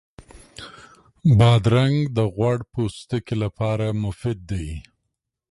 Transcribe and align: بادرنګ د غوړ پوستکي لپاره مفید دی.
بادرنګ 1.37 1.97
د 2.15 2.17
غوړ 2.35 2.57
پوستکي 2.71 3.35
لپاره 3.43 3.85
مفید 4.03 4.39
دی. 4.51 4.69